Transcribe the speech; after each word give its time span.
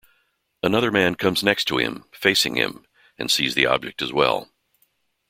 Another 0.63 0.89
man 0.89 1.13
comes 1.13 1.43
next 1.43 1.65
to 1.65 1.77
him, 1.77 2.05
facing 2.11 2.55
him, 2.55 2.87
and 3.19 3.29
sees 3.29 3.53
the 3.53 3.67
object 3.67 4.01
as 4.01 4.11
well. 4.11 4.49